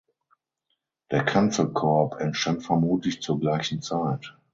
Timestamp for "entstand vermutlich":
2.19-3.21